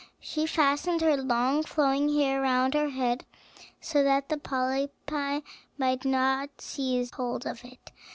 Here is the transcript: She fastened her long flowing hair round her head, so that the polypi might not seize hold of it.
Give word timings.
She 0.19 0.47
fastened 0.47 1.01
her 1.01 1.15
long 1.15 1.61
flowing 1.61 2.11
hair 2.15 2.41
round 2.41 2.73
her 2.73 2.89
head, 2.89 3.23
so 3.79 4.01
that 4.01 4.29
the 4.29 4.37
polypi 4.37 5.43
might 5.77 6.05
not 6.05 6.59
seize 6.59 7.11
hold 7.11 7.45
of 7.45 7.63
it. 7.63 7.91